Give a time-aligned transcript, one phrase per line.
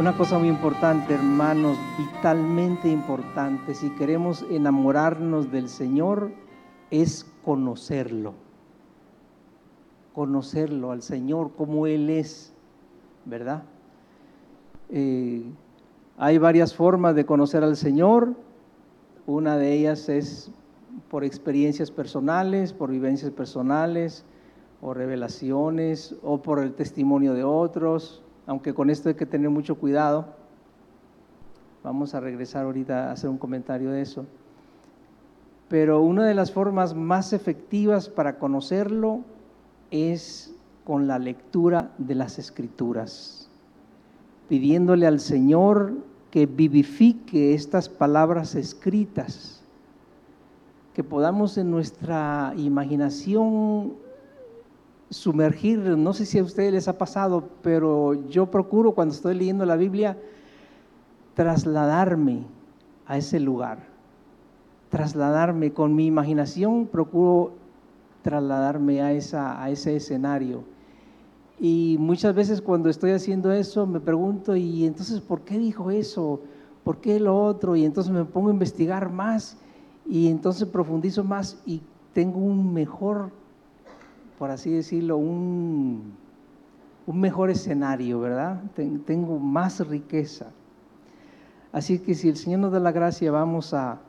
[0.00, 6.32] Una cosa muy importante, hermanos, vitalmente importante, si queremos enamorarnos del Señor,
[6.90, 8.32] es conocerlo.
[10.14, 12.54] Conocerlo al Señor como Él es,
[13.26, 13.64] ¿verdad?
[14.88, 15.44] Eh,
[16.16, 18.32] hay varias formas de conocer al Señor.
[19.26, 20.50] Una de ellas es
[21.10, 24.24] por experiencias personales, por vivencias personales,
[24.80, 29.76] o revelaciones, o por el testimonio de otros, aunque con esto hay que tener mucho
[29.76, 30.26] cuidado.
[31.82, 34.26] Vamos a regresar ahorita a hacer un comentario de eso.
[35.68, 39.20] Pero una de las formas más efectivas para conocerlo
[39.90, 43.48] es con la lectura de las escrituras,
[44.48, 45.94] pidiéndole al Señor
[46.30, 49.62] que vivifique estas palabras escritas,
[50.94, 53.94] que podamos en nuestra imaginación
[55.10, 59.66] sumergir, no sé si a ustedes les ha pasado, pero yo procuro cuando estoy leyendo
[59.66, 60.16] la Biblia
[61.34, 62.44] trasladarme
[63.06, 63.78] a ese lugar,
[64.88, 67.52] trasladarme con mi imaginación, procuro
[68.22, 70.62] trasladarme a, esa, a ese escenario.
[71.58, 76.40] Y muchas veces cuando estoy haciendo eso me pregunto, ¿y entonces por qué dijo eso?
[76.84, 77.74] ¿Por qué lo otro?
[77.74, 79.56] Y entonces me pongo a investigar más
[80.06, 81.82] y entonces profundizo más y
[82.14, 83.30] tengo un mejor
[84.40, 86.14] por así decirlo, un,
[87.06, 88.62] mejor escenario, ¿verdad?
[89.04, 90.46] tengo más riqueza.
[91.72, 94.00] Así que si el Señor nos da la gracia, vamos a,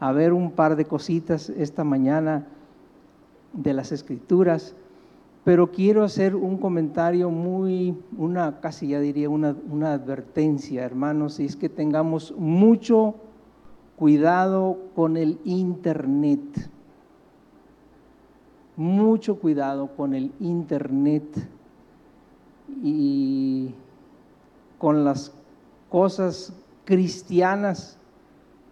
[0.00, 2.48] a ver un par de cositas esta mañana
[3.52, 4.74] de las escrituras,
[5.44, 11.44] pero quiero hacer un comentario muy, una casi ya diría una, una advertencia, hermanos, y
[11.44, 13.14] es que tengamos mucho
[13.94, 16.68] cuidado con el Internet
[18.80, 21.22] mucho cuidado con el Internet
[22.82, 23.74] y
[24.78, 25.32] con las
[25.90, 26.54] cosas
[26.86, 27.98] cristianas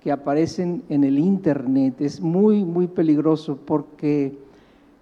[0.03, 2.01] que aparecen en el Internet.
[2.01, 4.39] Es muy, muy peligroso porque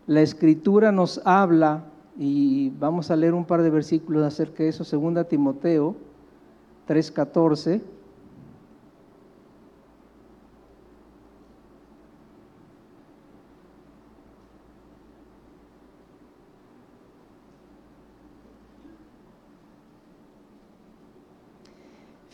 [0.09, 1.85] la escritura nos habla,
[2.19, 5.95] y vamos a leer un par de versículos acerca de eso, 2 Timoteo
[6.89, 7.81] 3:14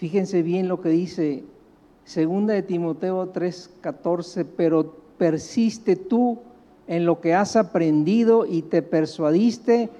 [0.02, 1.44] Fíjense bien lo que dice
[2.04, 6.40] segunda de Timoteo 3:14, pero persiste tú
[6.88, 9.90] en lo que has aprendido y te persuadiste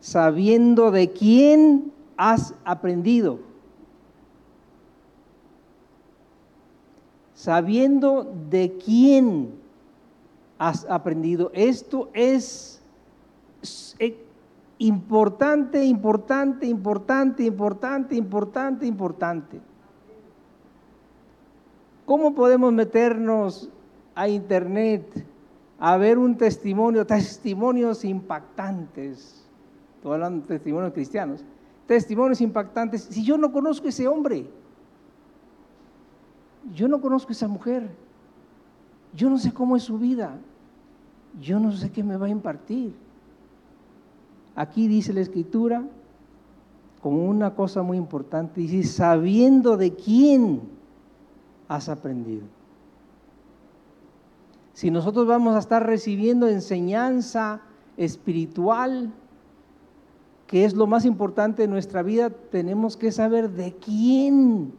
[0.00, 3.40] sabiendo de quién has aprendido.
[7.34, 9.50] Sabiendo de quién
[10.56, 11.50] has aprendido.
[11.52, 12.80] Esto es
[14.80, 19.60] importante, importante, importante, importante, importante, importante.
[22.06, 23.68] ¿Cómo podemos meternos
[24.14, 25.26] a internet
[25.78, 29.46] a ver un testimonio, testimonios impactantes?
[29.96, 31.44] Estoy hablando de testimonios cristianos.
[31.86, 33.02] Testimonios impactantes.
[33.02, 34.46] Si yo no conozco a ese hombre,
[36.74, 37.90] yo no conozco a esa mujer,
[39.14, 40.38] yo no sé cómo es su vida,
[41.38, 42.94] yo no sé qué me va a impartir.
[44.54, 45.84] Aquí dice la escritura,
[47.00, 50.60] como una cosa muy importante, dice, sabiendo de quién
[51.68, 52.44] has aprendido.
[54.72, 57.62] Si nosotros vamos a estar recibiendo enseñanza
[57.96, 59.12] espiritual,
[60.46, 64.72] que es lo más importante de nuestra vida, tenemos que saber de quién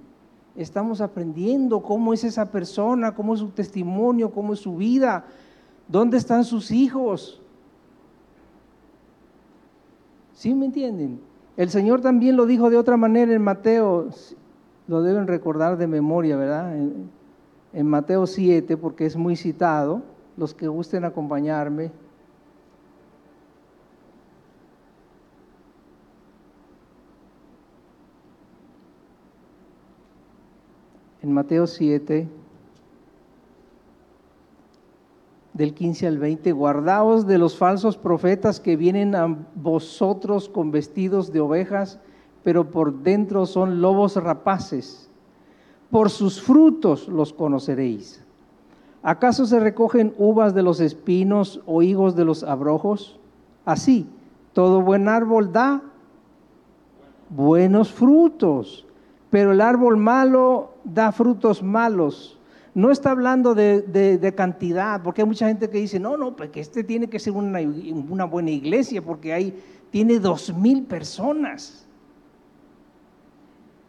[0.56, 5.26] estamos aprendiendo, cómo es esa persona, cómo es su testimonio, cómo es su vida,
[5.88, 7.41] dónde están sus hijos.
[10.42, 11.20] ¿Sí me entienden?
[11.56, 14.10] El Señor también lo dijo de otra manera en Mateo,
[14.88, 16.76] lo deben recordar de memoria, ¿verdad?
[17.74, 20.02] En, Mateo 7, porque es muy citado,
[20.38, 21.92] los que gusten acompañarme.
[31.22, 32.28] En Mateo 7,
[35.62, 41.32] del 15 al 20, guardaos de los falsos profetas que vienen a vosotros con vestidos
[41.32, 42.00] de ovejas,
[42.42, 45.08] pero por dentro son lobos rapaces.
[45.92, 48.26] Por sus frutos los conoceréis.
[49.04, 53.20] ¿Acaso se recogen uvas de los espinos o higos de los abrojos?
[53.64, 54.10] Así,
[54.54, 55.84] todo buen árbol da
[57.30, 58.88] buenos frutos,
[59.30, 62.40] pero el árbol malo da frutos malos
[62.74, 66.62] no está hablando de, cantidad, porque hay mucha gente que dice, no, no, pues que
[66.62, 71.86] este tiene que ser una, buena iglesia, porque hay, tiene dos mil personas.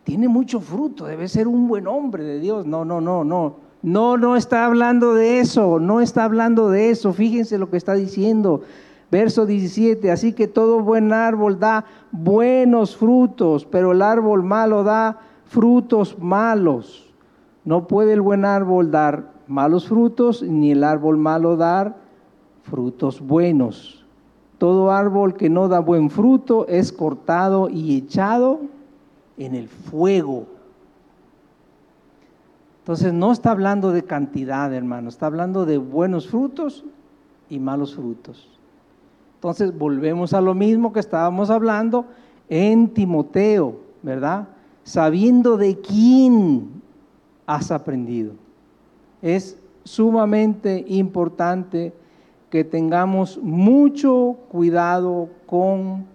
[0.04, 2.66] tiene mucho fruto, debe ser un buen hombre de Dios.
[2.66, 3.72] No, no, no, no.
[3.82, 7.12] No, no está hablando de eso, no está hablando de eso.
[7.12, 8.62] Fíjense lo que está diciendo.
[9.10, 15.20] Verso 17, así que todo buen árbol da buenos frutos, pero el árbol malo da
[15.44, 17.11] frutos malos.
[17.64, 21.96] No puede el buen árbol dar malos frutos, ni el árbol malo dar
[22.62, 24.04] frutos buenos.
[24.58, 28.60] Todo árbol que no da buen fruto es cortado y echado
[29.36, 30.46] en el fuego.
[32.80, 36.84] Entonces no está hablando de cantidad, hermano, está hablando de buenos frutos
[37.48, 38.48] y malos frutos.
[39.36, 42.06] Entonces volvemos a lo mismo que estábamos hablando
[42.48, 44.48] en Timoteo, ¿verdad?
[44.82, 46.81] Sabiendo de quién
[47.46, 48.32] has aprendido.
[49.20, 51.92] Es sumamente importante
[52.50, 56.06] que tengamos mucho cuidado con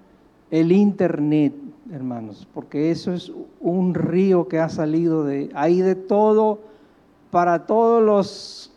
[0.51, 1.53] el Internet,
[1.91, 6.59] hermanos, porque eso es un río que ha salido de ahí de todo,
[7.31, 8.71] para todos los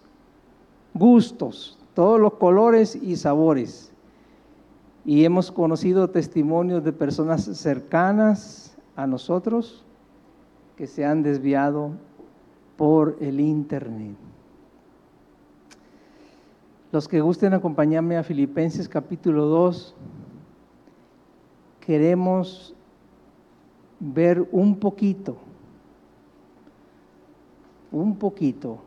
[0.95, 3.91] gustos, todos los colores y sabores
[5.05, 9.85] y hemos conocido testimonios de personas cercanas a nosotros
[10.77, 11.93] que se han desviado
[12.81, 14.17] por el Internet.
[16.91, 19.95] Los que gusten acompañarme a Filipenses capítulo 2,
[21.85, 22.75] queremos
[23.99, 25.37] ver un poquito,
[27.93, 28.79] un poquito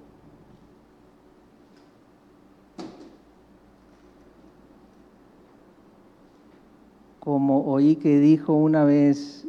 [7.19, 9.47] como oí que dijo una vez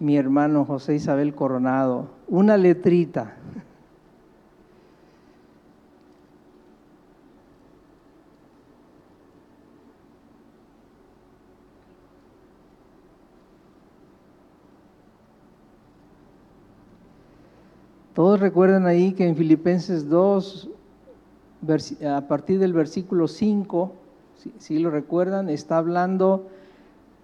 [0.00, 3.36] mi hermano José Isabel Coronado, una letrita.
[18.14, 20.70] Todos recuerdan ahí que en Filipenses 2,
[22.08, 23.92] a partir del versículo 5,
[24.58, 26.46] si, lo recuerdan, está hablando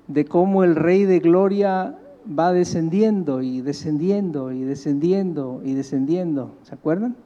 [0.09, 1.97] de cómo el Rey de Gloria
[2.39, 6.55] va descendiendo y descendiendo y descendiendo y descendiendo.
[6.63, 7.17] ¿Se acuerdan?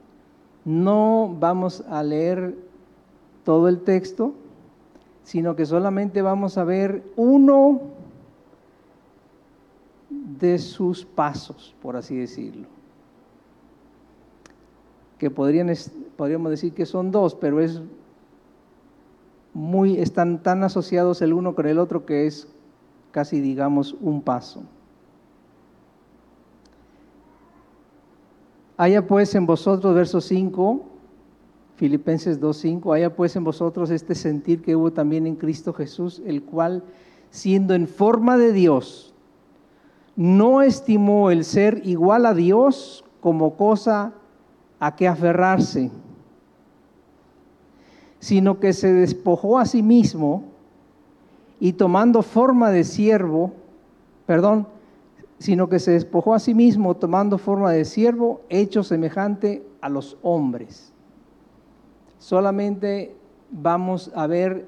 [0.63, 2.55] No vamos a leer
[3.43, 4.33] todo el texto,
[5.23, 7.81] sino que solamente vamos a ver uno
[10.09, 12.67] de sus pasos, por así decirlo.
[15.19, 17.81] Que podríamos decir que son dos, pero es
[19.53, 22.47] muy, están tan asociados el uno con el otro que es
[23.11, 24.63] casi digamos un paso.
[28.77, 30.81] Haya pues en vosotros, verso 5,
[31.77, 36.43] Filipenses 2.5, haya pues en vosotros este sentir que hubo también en Cristo Jesús, el
[36.43, 36.83] cual,
[37.29, 39.13] siendo en forma de Dios,
[40.15, 44.13] no estimó el ser igual a Dios como cosa
[44.79, 45.91] a que aferrarse,
[48.19, 50.43] sino que se despojó a sí mismo,
[51.59, 53.53] y tomando forma de siervo,
[54.25, 54.67] perdón,
[55.39, 60.17] sino que se despojó a sí mismo tomando forma de siervo, hecho semejante a los
[60.21, 60.93] hombres.
[62.19, 63.15] Solamente
[63.51, 64.67] vamos a ver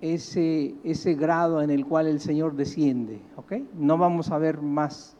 [0.00, 3.54] ese, ese grado en el cual el Señor desciende, ¿ok?
[3.74, 5.16] No vamos a ver más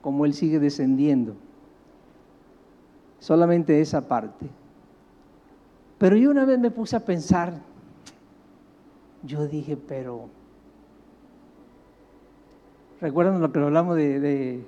[0.00, 1.34] cómo Él sigue descendiendo.
[3.18, 4.46] Solamente esa parte.
[5.98, 7.60] Pero yo una vez me puse a pensar,
[9.22, 10.28] yo dije, pero
[13.06, 14.64] recuerdan lo que hablamos de,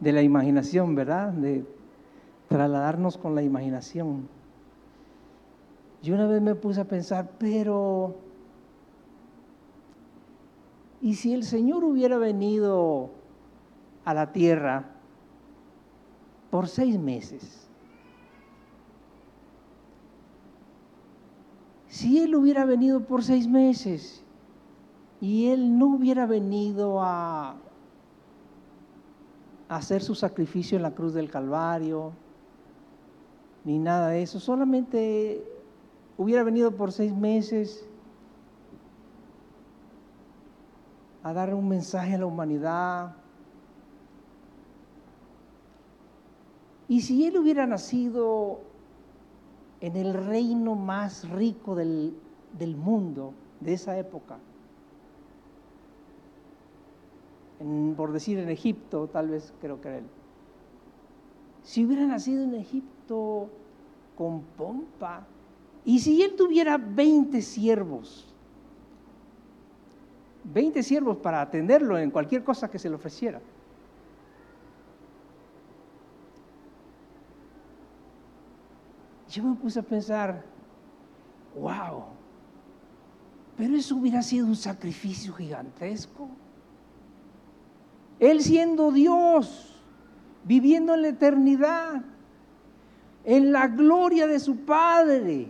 [0.00, 1.34] de, la imaginación, ¿verdad?
[1.34, 1.66] De
[2.48, 4.26] trasladarnos con la imaginación.
[6.02, 8.16] Yo una vez me puse a pensar, pero
[11.02, 13.10] ¿y si el Señor hubiera venido
[14.06, 14.86] a la tierra
[16.50, 17.68] por seis meses?
[21.88, 24.24] Si Él hubiera venido por seis meses
[25.20, 27.56] y Él no hubiera venido a,
[29.76, 32.12] hacer su sacrificio en la cruz del Calvario,
[33.64, 35.42] ni nada de eso, solamente
[36.18, 37.88] hubiera venido por seis meses
[41.22, 43.16] a dar un mensaje a la humanidad.
[46.86, 48.60] Y si Él hubiera nacido
[49.84, 52.14] en el reino más rico del,
[52.76, 54.38] mundo de esa época.
[57.96, 60.06] por decir en Egipto, tal vez creo que era él.
[61.62, 63.48] Si hubiera nacido en Egipto
[64.16, 65.26] con pompa,
[65.84, 68.34] y si él tuviera 20 siervos,
[70.44, 73.40] 20 siervos para atenderlo en cualquier cosa que se le ofreciera.
[79.30, 80.44] Yo me puse a pensar,
[81.58, 82.04] wow,
[83.56, 86.28] pero eso hubiera sido un sacrificio gigantesco.
[88.30, 89.72] Él siendo Dios,
[90.44, 92.02] viviendo en la eternidad,
[93.24, 95.48] en la gloria de su Padre,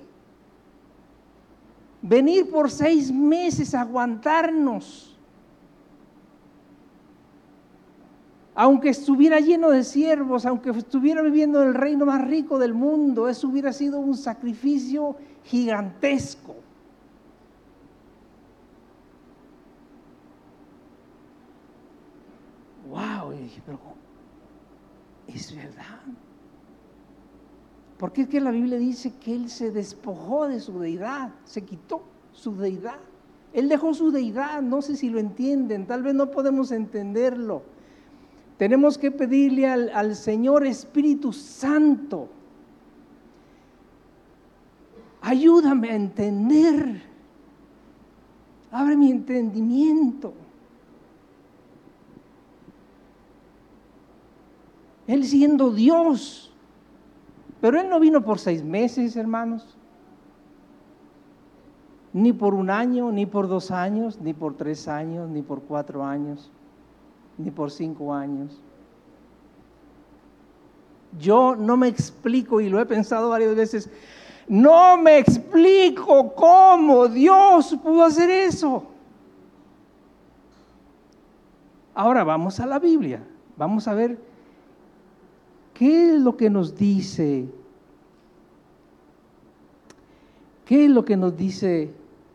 [2.02, 5.14] venir por seis meses a aguantarnos
[8.54, 13.28] aunque estuviera lleno de siervos, aunque estuviera viviendo en el reino más rico del mundo,
[13.28, 16.54] eso hubiera sido un sacrificio gigantesco.
[23.64, 23.78] Pero
[25.26, 26.00] es verdad.
[27.98, 32.02] Porque es que la Biblia dice que Él se despojó de su deidad, se quitó
[32.32, 32.98] su deidad.
[33.52, 37.62] Él dejó su deidad, no sé si lo entienden, tal vez no podemos entenderlo
[38.56, 42.28] tenemos que pedirle al, Señor Espíritu Santo.
[45.20, 47.02] Ayúdame a entender.
[48.70, 50.34] Abre mi entendimiento.
[55.06, 56.52] Él siendo Dios.
[57.60, 59.76] Pero Él no vino por seis meses, hermanos.
[62.12, 66.04] Ni por un año, ni por dos años, ni por tres años, ni por cuatro
[66.04, 66.50] años
[67.38, 68.60] ni por cinco años.
[71.18, 73.90] Yo no me explico, y lo he pensado varias veces,
[74.48, 78.84] no me explico cómo Dios pudo hacer eso.
[81.94, 83.22] Ahora vamos a la Biblia,
[83.56, 84.18] vamos a ver
[85.74, 87.46] qué es lo que nos dice,
[90.64, 91.90] qué es lo que nos dice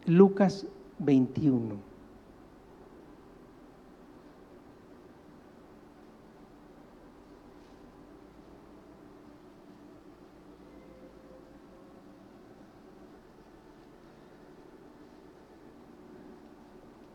[0.06, 0.68] Lucas
[1.00, 1.89] 21.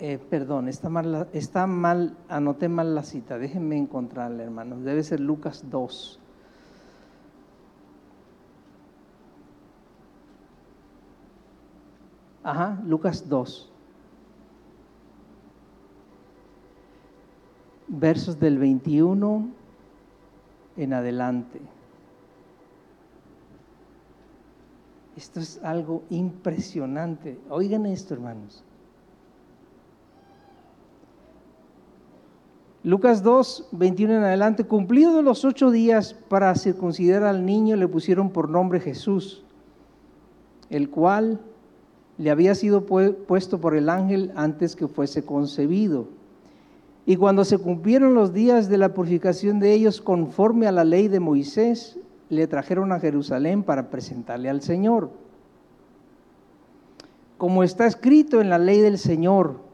[0.01, 4.83] Eh, perdón, está mal, está mal, anoté mal la cita, déjenme encontrarla, hermanos.
[4.83, 6.21] Debe ser Lucas 2.
[12.43, 13.71] Ajá, Lucas 2.
[17.87, 19.49] Versos del 21
[20.77, 21.61] en adelante.
[25.17, 27.39] Esto es algo impresionante.
[27.49, 28.65] Oigan esto, hermanos.
[32.85, 38.29] Lucas 2, 21 en adelante, cumplido los ocho días para circuncidar al niño, le pusieron
[38.29, 39.43] por nombre Jesús,
[40.69, 41.41] el cual
[42.19, 46.09] le había sido puesto por el ángel antes que fuese concebido.
[47.07, 51.09] Y cuando se cumplieron los días de la purificación de ellos conforme a la ley
[51.09, 51.99] de Moisés,
[52.29, 55.11] le trajeron a Jerusalén para presentarle al Señor.
[57.38, 59.64] Como está escrito en la ley del Señor,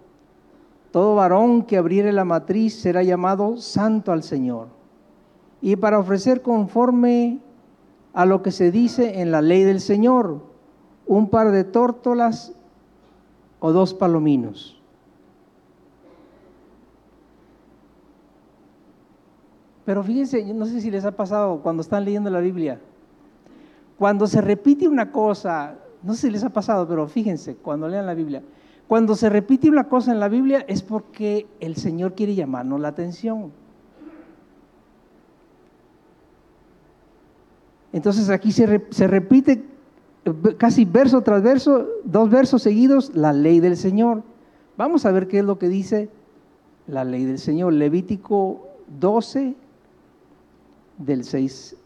[0.90, 4.68] todo varón que abriere la matriz será llamado santo al Señor.
[5.62, 7.38] Y para ofrecer conforme
[8.12, 10.40] a lo que se dice en la ley del Señor,
[11.06, 12.52] un par de tórtolas
[13.61, 14.80] o dos palominos.
[19.85, 22.80] Pero fíjense, no sé si les ha pasado cuando están leyendo la Biblia,
[23.99, 28.06] cuando se repite una cosa, no sé si les ha pasado, pero fíjense, cuando lean
[28.06, 28.42] la Biblia,
[28.90, 32.88] cuando se repite una cosa en la Biblia es porque el Señor quiere llamarnos la
[32.88, 33.52] atención.
[37.92, 38.66] Entonces aquí se,
[39.06, 39.62] repite
[40.59, 44.25] casi verso tras verso, dos versos seguidos, la ley del Señor.
[44.76, 46.11] Vamos a ver qué es lo que dice
[46.88, 47.75] la ley del Señor.
[47.75, 49.54] Levítico 12,
[50.99, 51.76] del 6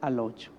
[0.00, 0.53] al 8.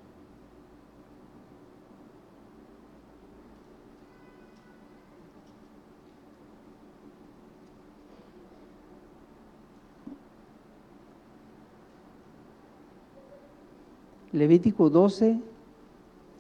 [14.36, 15.40] Levítico 12,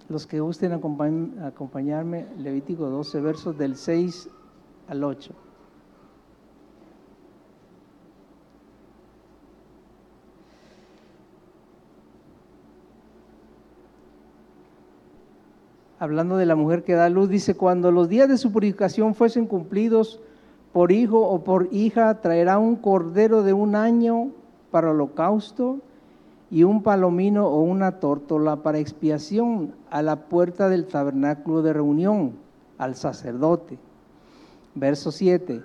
[0.09, 4.27] los que gusten acompañarme, Levítico 12, versos del 6
[4.89, 5.31] al 8.
[15.97, 19.47] Hablando de la mujer que da luz, dice, cuando los días de su purificación fuesen
[19.47, 20.19] cumplidos
[20.73, 24.31] por hijo o por hija, traerá un cordero de un año
[24.69, 25.79] para holocausto
[26.55, 32.31] y un palomino o una tórtola para expiación a la puerta del tabernáculo de reunión
[32.77, 33.77] al sacerdote.
[34.73, 35.61] Verso 7.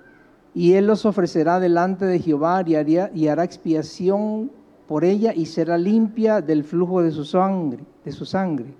[0.53, 2.75] Y él los ofrecerá delante de Jehová y,
[3.15, 4.51] y hará expiación
[4.85, 8.73] por ella y será limpia del flujo de su sangre, de su sangre.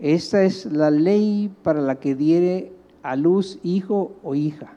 [0.00, 2.72] Esta es la ley para la que diere
[3.04, 4.72] a luz hijo o hija.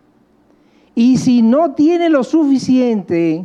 [0.93, 3.43] Y si no tiene lo suficiente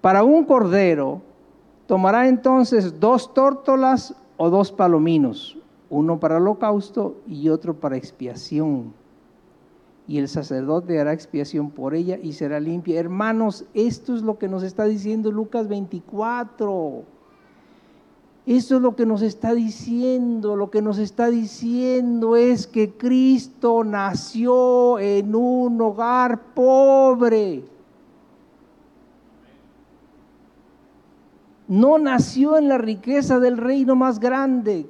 [0.00, 1.22] para un cordero,
[1.86, 5.58] tomará entonces dos tórtolas o dos palominos,
[5.90, 8.92] uno para holocausto y otro para expiación.
[10.06, 12.98] Y el sacerdote hará expiación por ella y será limpia.
[12.98, 17.02] Hermanos, esto es lo que nos está diciendo Lucas 24.
[18.46, 20.56] Esto es lo que nos está diciendo.
[20.56, 27.64] Lo que nos está diciendo es que Cristo nació en un hogar pobre.
[31.68, 34.88] No nació en la riqueza del reino más grande.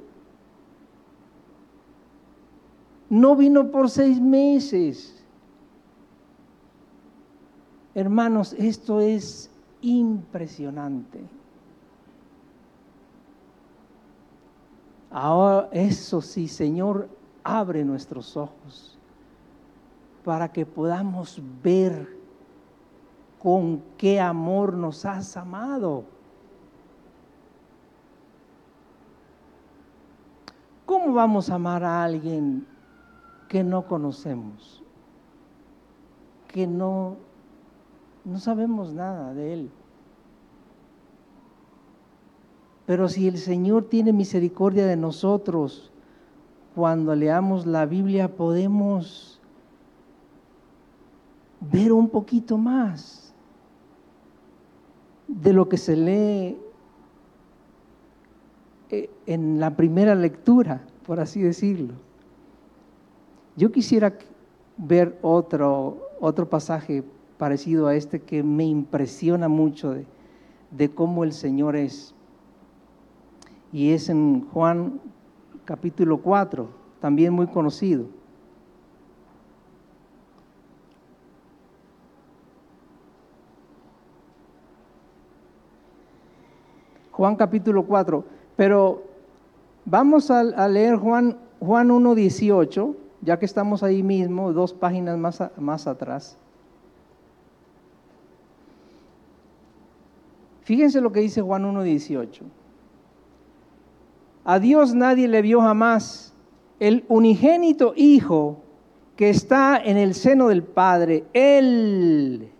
[3.11, 5.25] No vino por seis meses.
[7.95, 11.21] Hermanos, esto es impresionante.
[15.11, 17.09] Ahora, eso sí, Señor,
[17.43, 18.99] abre nuestros ojos
[20.25, 22.17] para que podamos ver
[23.39, 26.05] con qué amor nos has amado.
[30.89, 32.67] ¿Cómo vamos a amar a alguien
[33.47, 34.83] que no conocemos?
[36.47, 37.17] Que no,
[38.25, 39.71] no sabemos nada de él.
[42.87, 45.93] Pero si el Señor tiene misericordia de nosotros,
[46.75, 49.43] cuando leamos la Biblia podemos
[51.61, 53.35] ver un poquito más
[55.27, 56.59] de lo que se lee
[58.91, 61.95] en la primera lectura, por así decirlo.
[63.57, 64.15] Yo quisiera
[64.77, 67.03] ver otro, otro pasaje
[67.37, 70.07] parecido a este que me impresiona mucho de,
[70.71, 72.15] de cómo el Señor es
[73.73, 75.01] y es en Juan
[75.65, 76.69] capítulo 4,
[77.01, 78.07] también muy conocido.
[87.13, 88.25] Juan capítulo 4,
[88.59, 89.05] pero
[89.85, 95.41] vamos a, leer Juan, Juan 1, 18, ya que estamos ahí mismo, dos páginas más,
[95.57, 96.37] más atrás.
[100.65, 102.45] Fíjense lo que dice Juan 1, 18.
[104.45, 106.35] A Dios nadie le vio jamás.
[106.81, 108.57] El unigénito Hijo
[109.15, 112.51] que está en el seno del Padre, Él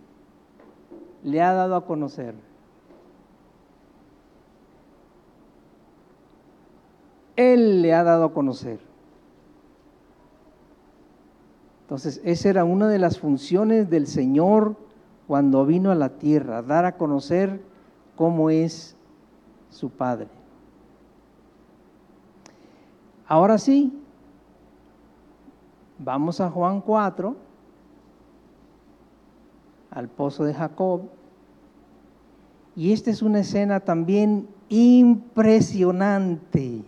[1.25, 2.35] le ha dado a conocer.
[7.39, 8.79] Él le ha dado a conocer.
[11.83, 14.75] Entonces, esa era una de las funciones del Señor
[15.25, 17.61] cuando vino a la tierra, dar a conocer
[18.17, 18.97] cómo es
[19.69, 20.27] su Padre.
[23.25, 23.97] Ahora sí,
[25.97, 27.37] vamos a Juan 4,
[29.91, 31.03] al pozo de Jacob.
[32.75, 36.83] Y esta es una escena también impresionante.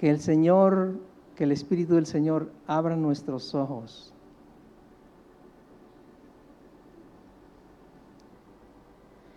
[0.00, 0.94] Que el Señor,
[1.36, 4.14] que el Espíritu del Señor abra nuestros ojos.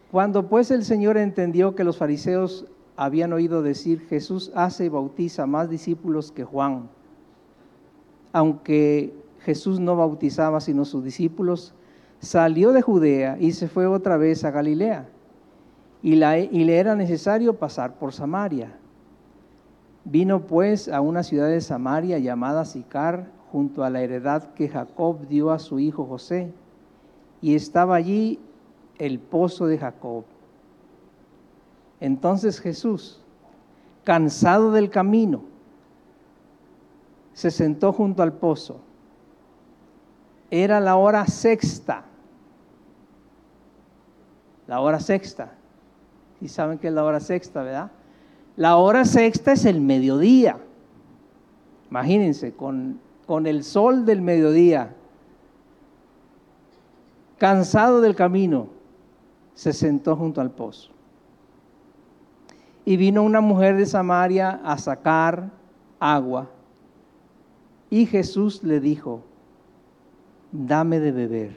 [0.09, 5.45] Cuando pues el Señor entendió que los fariseos habían oído decir, Jesús hace y bautiza
[5.45, 6.89] más discípulos que Juan.
[8.31, 11.73] Aunque Jesús no bautizaba sino sus discípulos,
[12.21, 15.09] salió de Judea y se fue otra vez a Galilea.
[16.01, 18.77] Y, y le era necesario pasar por Samaria.
[20.05, 25.27] Vino pues a una ciudad de Samaria llamada Sicar, junto a la heredad que Jacob
[25.27, 26.51] dio a su hijo José.
[27.41, 28.39] Y estaba allí
[28.97, 30.25] el pozo de Jacob.
[31.99, 33.21] Entonces Jesús,
[34.03, 35.43] cansado del camino,
[37.33, 38.81] se sentó junto al pozo.
[40.51, 42.05] Era la hora sexta.
[44.67, 45.53] La hora sexta.
[46.41, 47.91] Y saben que es la hora sexta, ¿verdad?
[48.55, 50.57] La hora sexta es el mediodía.
[51.89, 54.95] Imagínense, con, con el sol del mediodía,
[57.37, 58.67] cansado del camino,
[59.53, 60.91] se sentó junto al pozo.
[62.85, 65.51] Y vino una mujer de Samaria a sacar
[65.99, 66.49] agua.
[67.89, 69.21] Y Jesús le dijo,
[70.51, 71.51] dame de beber.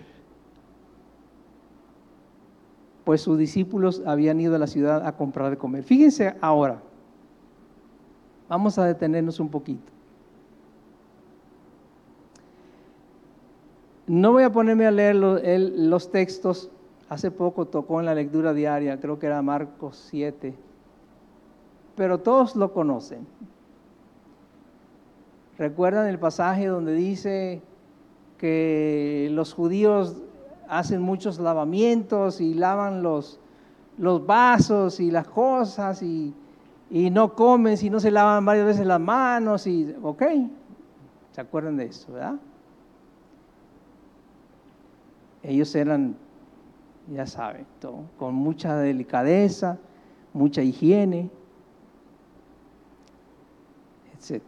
[3.05, 5.85] Pues sus discípulos habían ido a la ciudad a comprar de comer.
[5.85, 6.83] Fíjense ahora,
[8.49, 9.93] vamos a detenernos un poquito.
[14.07, 16.71] No voy a ponerme a leer los, textos.
[17.09, 20.55] Hace poco tocó en la lectura diaria, creo que era Marcos 7
[21.97, 23.27] pero todos lo conocen.
[25.59, 27.63] ¿Recuerdan el pasaje donde dice
[28.37, 30.17] que los judíos
[30.69, 33.41] hacen muchos lavamientos y lavan los,
[33.97, 36.35] los vasos y las cosas y,
[36.90, 40.22] y, no comen si no se lavan varias veces las manos y, ok,
[41.33, 42.37] ¿se acuerdan de eso, verdad?
[45.42, 46.16] Ellos eran,
[47.12, 47.66] ya saben,
[48.18, 49.79] con mucha delicadeza,
[50.33, 51.31] mucha higiene,
[54.18, 54.42] etc.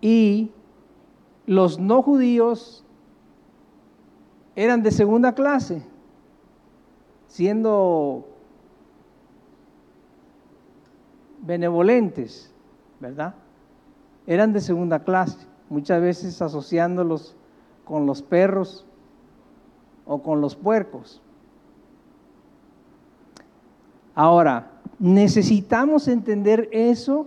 [0.00, 0.50] Y
[1.46, 2.84] los no judíos
[4.54, 5.82] eran de segunda clase,
[7.26, 8.26] siendo
[11.42, 12.52] benevolentes,
[13.00, 13.34] ¿verdad?
[14.26, 17.36] Eran de segunda clase, muchas veces asociándolos
[17.84, 18.86] con los perros
[20.06, 21.22] o con los puercos.
[24.14, 27.26] Ahora, necesitamos entender eso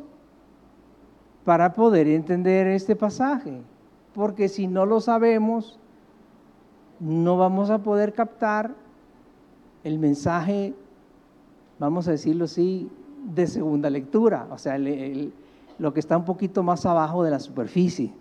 [1.46, 3.62] para poder entender este pasaje,
[4.14, 5.80] porque si no lo sabemos,
[7.00, 8.76] no vamos a poder captar
[9.84, 10.76] el mensaje,
[11.80, 12.90] vamos a decirlo así,
[13.24, 18.14] de segunda lectura, o sea, lo que está un poquito más abajo de la superficie.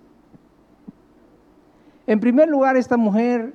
[2.07, 3.55] En primer lugar, esta mujer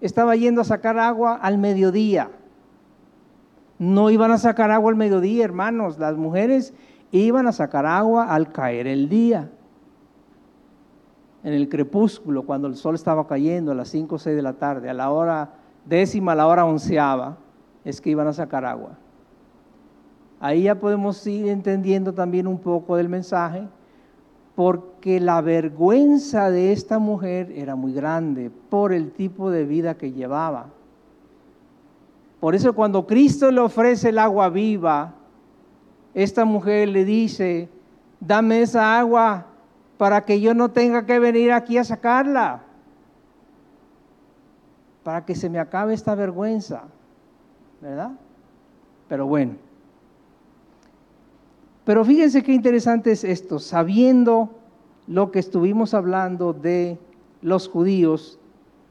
[0.00, 2.30] estaba yendo a sacar agua al mediodía.
[3.78, 5.98] No iban a sacar agua al mediodía, hermanos.
[5.98, 6.72] Las mujeres
[7.10, 9.50] iban a sacar agua al caer el día.
[11.44, 14.54] En el crepúsculo, cuando el sol estaba cayendo a las 5 o 6 de la
[14.54, 15.50] tarde, a la hora
[15.84, 17.36] décima, a la hora onceava,
[17.84, 18.96] es que iban a sacar agua.
[20.42, 23.62] Ahí ya podemos ir entendiendo también un poco del mensaje,
[24.56, 30.10] porque la vergüenza de esta mujer era muy grande por el tipo de vida que
[30.10, 30.66] llevaba.
[32.40, 35.14] Por eso cuando Cristo le ofrece el agua viva,
[36.12, 37.68] esta mujer le dice,
[38.18, 39.46] dame esa agua
[39.96, 42.64] para que yo no tenga que venir aquí a sacarla,
[45.04, 46.82] para que se me acabe esta vergüenza,
[47.80, 48.10] ¿verdad?
[49.08, 49.61] Pero bueno.
[51.84, 54.50] Pero fíjense qué interesante es esto, sabiendo
[55.06, 56.98] lo que estuvimos hablando de
[57.40, 58.38] los judíos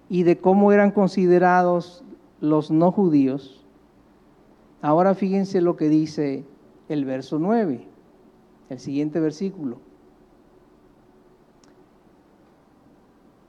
[0.09, 2.03] y de cómo eran considerados
[2.41, 3.65] los no judíos.
[4.81, 6.43] Ahora fíjense lo que dice
[6.89, 7.87] el verso 9,
[8.69, 9.77] el siguiente versículo.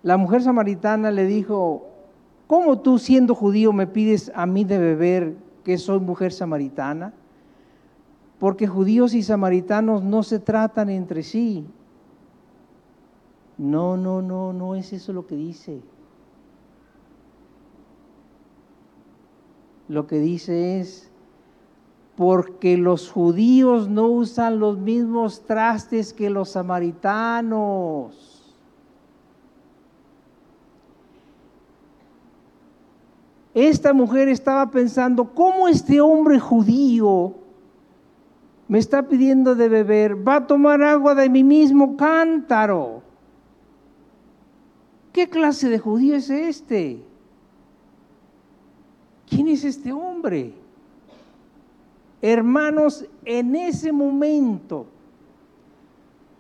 [0.04, 1.86] La mujer samaritana le dijo,
[2.46, 7.12] ¿cómo tú siendo judío me pides a mí de beber que soy mujer samaritana?
[8.42, 11.64] Porque judíos y samaritanos no se tratan entre sí.
[13.56, 15.80] No, no, no, no es eso lo que dice.
[19.86, 21.08] Lo que dice es,
[22.16, 28.12] porque los judíos no usan los mismos trastes que los samaritanos.
[33.54, 37.36] Esta mujer estaba pensando, ¿cómo este hombre judío
[38.72, 40.26] me está pidiendo de beber?
[40.26, 43.02] Va a tomar agua de mi mismo cántaro.
[45.12, 47.04] ¿Qué clase de judío es este?
[49.28, 50.54] ¿Quién es este hombre?
[52.22, 54.86] Hermanos, en ese momento,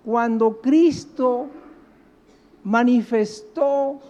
[0.02, 1.48] cuando Cristo
[2.64, 4.00] manifestó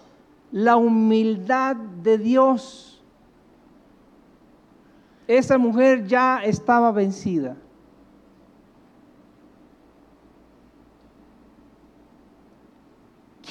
[0.53, 3.03] la humildad de Dios,
[5.27, 7.57] esa mujer ya estaba vencida.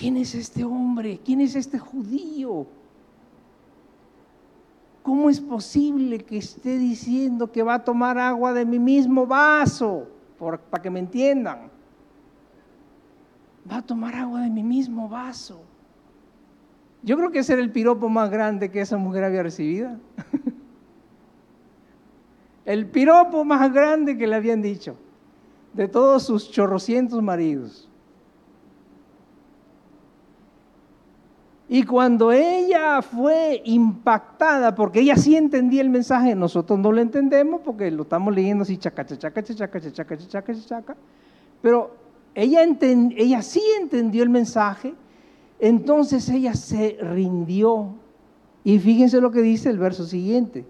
[0.01, 1.19] ¿Quién es este hombre?
[1.23, 2.65] ¿Quién es este judío?
[5.03, 10.07] ¿Cómo es posible que esté diciendo que va a tomar agua de mi mismo vaso?
[10.39, 11.69] para que me entiendan.
[13.71, 15.61] Va a tomar agua de mi mismo vaso.
[17.03, 19.99] Yo creo que ese era el piropo más grande que esa mujer había recibido.
[22.65, 24.95] el piropo más grande que le habían dicho
[25.73, 27.90] de todos sus chorrocientos maridos.
[31.73, 37.61] Y cuando ella fue impactada, porque ella sí entendía el mensaje, nosotros no lo entendemos
[37.63, 40.97] porque lo estamos leyendo así, chaca, chaca, chaca, chaca, chaca, chaca,
[41.61, 41.95] pero
[42.35, 44.93] ella, ella sí entendió el mensaje,
[45.61, 47.93] entonces ella se rindió.
[48.65, 50.65] Y fíjense lo que dice el verso siguiente.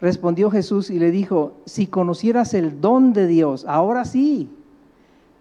[0.00, 4.50] Respondió Jesús y le dijo, si conocieras el don de Dios, ahora sí,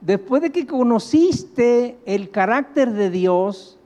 [0.01, 3.77] Después de que conociste el carácter de Dios,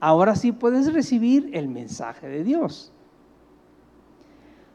[0.00, 2.90] ahora sí puedes recibir el mensaje de Dios.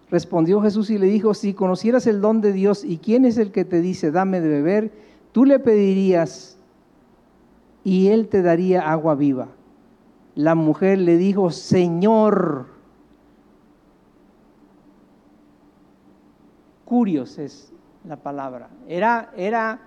[0.10, 3.52] Respondió Jesús y le dijo, si conocieras el don de Dios y quién es el
[3.52, 4.92] que te dice, dame de beber,
[5.32, 6.58] tú le pedirías
[7.84, 9.50] y él te daría agua viva.
[10.36, 12.68] La mujer le dijo, Señor,
[16.86, 17.74] curios es
[18.08, 18.70] la palabra.
[18.88, 19.82] Era, era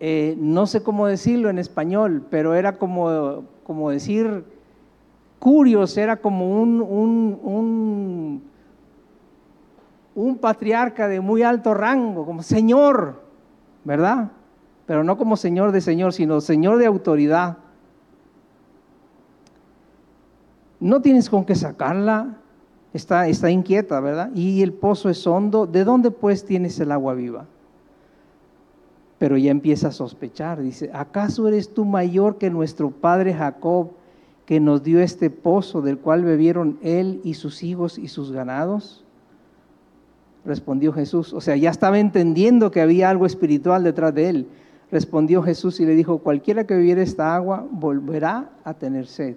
[0.00, 4.44] eh, no sé cómo decirlo en español, pero era como, como decir,
[5.40, 8.42] curios, era como un, un,
[10.14, 13.22] un, patriarca de muy alto rango, como señor,
[13.84, 14.30] ¿verdad?
[14.86, 17.58] Pero no como señor de señor, sino señor de autoridad.
[20.78, 22.38] No tienes con qué sacarla,
[22.92, 24.30] está, está inquieta, ¿verdad?
[24.32, 27.46] Y el pozo es hondo, ¿de dónde pues tienes el agua viva?
[29.18, 30.62] Pero ya empieza a sospechar.
[30.62, 33.90] Dice, ¿acaso eres tú mayor que nuestro padre Jacob,
[34.46, 39.04] que nos dio este pozo del cual bebieron él y sus hijos y sus ganados?
[40.44, 41.34] Respondió Jesús.
[41.34, 44.46] O sea, ya estaba entendiendo que había algo espiritual detrás de él.
[44.90, 49.36] Respondió Jesús y le dijo, cualquiera que bebiere esta agua volverá a tener sed,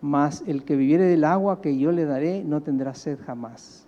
[0.00, 3.86] mas el que viviere del agua que yo le daré no tendrá sed jamás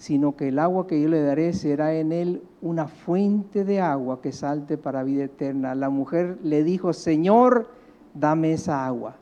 [0.00, 4.22] sino que el agua que yo le daré será en él una fuente de agua
[4.22, 5.74] que salte para vida eterna.
[5.74, 7.68] La mujer le dijo, Señor,
[8.14, 9.16] dame esa agua,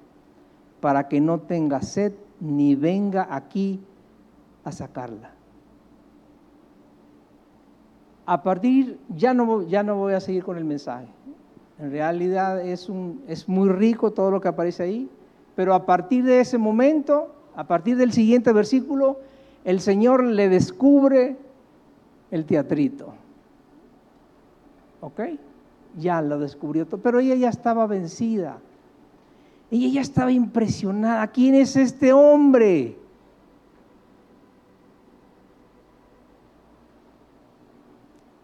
[0.81, 3.81] para que no tenga sed ni venga aquí
[4.63, 5.33] a sacarla.
[8.25, 11.09] A partir, ya no, ya no voy a seguir con el mensaje.
[11.81, 15.11] En realidad es, un, es muy rico todo lo que aparece ahí,
[15.57, 19.19] pero a partir de ese momento, a partir del siguiente versículo,
[19.69, 21.37] el Señor le descubre
[22.31, 23.13] el teatrito.
[25.03, 25.21] ¿Ok?
[25.99, 28.61] Ya lo descubrió todo, pero ella ya estaba vencida.
[29.71, 31.27] Ella ya estaba impresionada.
[31.27, 32.97] ¿Quién es este hombre?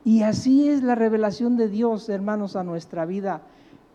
[0.04, 3.40] Y así es la revelación de Dios, hermanos, a nuestra vida.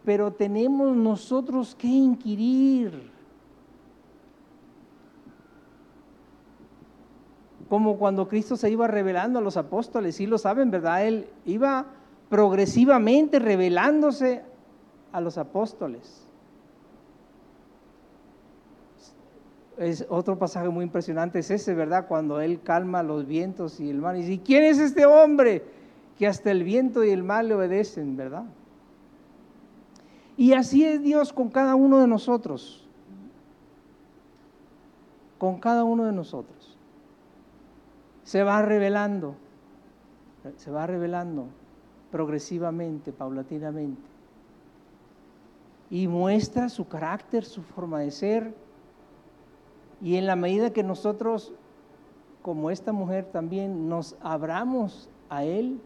[0.03, 3.18] Pero tenemos nosotros que inquirir.
[7.69, 11.05] Como cuando Cristo se iba revelando a los apóstoles, sí lo saben, ¿verdad?
[11.05, 11.85] Él iba
[12.27, 14.41] progresivamente revelándose
[15.11, 16.25] a los apóstoles.
[19.77, 22.07] Es otro pasaje muy impresionante, es ese, ¿verdad?
[22.07, 24.17] Cuando Él calma los vientos y el mar.
[24.17, 25.63] Y dice, ¿quién es este hombre
[26.17, 28.45] que hasta el viento y el mar le obedecen, ¿verdad?
[30.35, 32.87] Y así es Dios con cada uno de nosotros.
[35.37, 36.78] Con cada uno de nosotros
[38.29, 39.33] se va revelando,
[40.57, 41.47] se va revelando
[42.11, 44.03] progresivamente, paulatinamente.
[45.89, 48.53] Y muestra su carácter, su forma de ser.
[49.99, 51.53] Y en la medida que nosotros,
[52.43, 55.81] como esta mujer también, nos abramos a Él,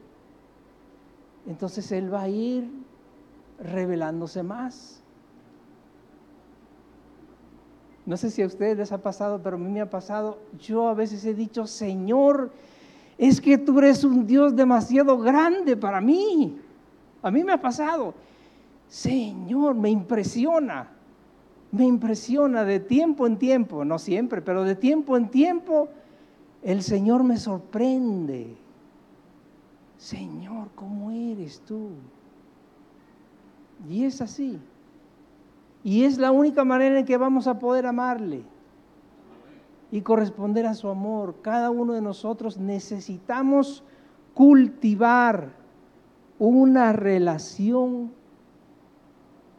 [1.47, 2.69] entonces Él va a ir
[3.57, 5.01] revelándose más.
[8.05, 10.39] No sé si a ustedes les ha pasado, pero a mí me ha pasado.
[10.59, 12.51] Yo a veces he dicho, Señor,
[13.17, 16.59] es que tú eres un Dios demasiado grande para mí.
[17.21, 18.13] A mí me ha pasado.
[18.89, 20.89] Señor, me impresiona.
[21.71, 25.87] Me impresiona de tiempo en tiempo, no siempre, pero de tiempo en tiempo,
[26.61, 28.55] el Señor me sorprende.
[29.97, 31.89] Señor, ¿cómo eres tú?
[33.89, 34.59] Y es así.
[35.83, 38.43] Y es la única manera en que vamos a poder amarle
[39.91, 41.35] y corresponder a su amor.
[41.41, 43.83] Cada uno de nosotros necesitamos
[44.33, 45.51] cultivar
[46.39, 48.11] una relación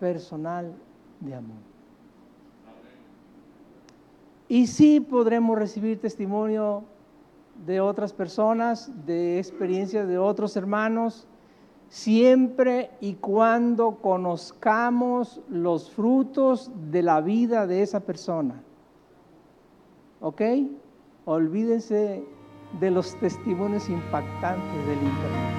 [0.00, 0.74] personal
[1.20, 1.74] de amor.
[4.48, 6.84] Y sí podremos recibir testimonio
[7.66, 11.26] de otras personas, de experiencias de otros hermanos,
[11.94, 18.60] siempre y cuando conozcamos los frutos de la vida de esa persona.
[20.20, 20.42] ¿Ok?
[21.24, 22.24] Olvídense
[22.80, 25.53] de los testimonios impactantes del Internet.